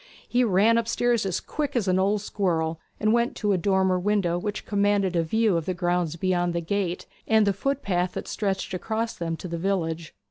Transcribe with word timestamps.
He 0.27 0.43
ran 0.43 0.79
upstairs 0.79 1.27
as 1.27 1.39
quick 1.39 1.75
as 1.75 1.87
an 1.87 1.99
old 1.99 2.21
squirrel, 2.21 2.79
and 2.99 3.13
went 3.13 3.35
to 3.35 3.51
a 3.53 3.57
dormer 3.59 3.99
window 3.99 4.39
which 4.39 4.65
commanded 4.65 5.15
a 5.15 5.21
view 5.21 5.55
of 5.57 5.67
the 5.67 5.75
grounds 5.75 6.15
beyond 6.15 6.53
the 6.55 6.59
gate, 6.61 7.05
and 7.27 7.45
the 7.45 7.53
footpath 7.53 8.13
that 8.13 8.27
stretched 8.27 8.73
across 8.73 9.13
them 9.13 9.37
to 9.37 9.47
the 9.47 9.59
village. 9.59 10.15